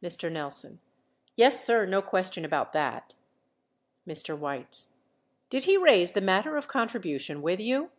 Mr. 0.00 0.30
Nelson. 0.30 0.78
Yes, 1.34 1.64
sir; 1.64 1.84
no 1.84 2.00
question 2.00 2.44
about 2.44 2.72
that. 2.74 3.16
Mr. 4.06 4.38
Weitz. 4.38 4.90
Did 5.50 5.64
he 5.64 5.76
raise 5.76 6.12
the 6.12 6.20
matter 6.20 6.56
of 6.56 6.68
contribution 6.68 7.42
with 7.42 7.58
you? 7.58 7.90